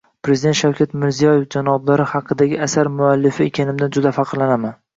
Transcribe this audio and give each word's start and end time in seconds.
Prezident 0.27 0.55
Shavkat 0.59 0.95
Mirziyoev 1.03 1.43
janoblari 1.57 2.07
haqidagi 2.15 2.59
asar 2.69 2.91
muallifi 2.97 3.49
ekanimdan 3.53 3.97
juda 3.99 4.17
faxrlanaman 4.21 4.79